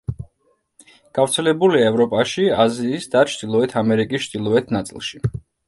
[1.17, 5.27] გავრცელებულია ევროპაში, აზიის და ჩრდილოეთ ამერიკის ჩრდილოეთ ნაწილში.